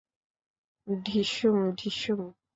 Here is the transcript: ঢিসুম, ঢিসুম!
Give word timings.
ঢিসুম, 0.87 1.57
ঢিসুম! 1.77 2.21